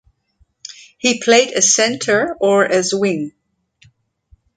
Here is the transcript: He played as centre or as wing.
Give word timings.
He 0.97 1.19
played 1.21 1.53
as 1.53 1.75
centre 1.75 2.35
or 2.39 2.65
as 2.65 2.91
wing. 2.91 3.33